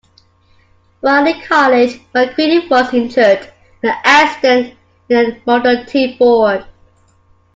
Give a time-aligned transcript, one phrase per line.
[1.01, 3.53] While in college, Macready was injured
[3.83, 4.75] in an accident
[5.09, 6.65] in a Model T Ford.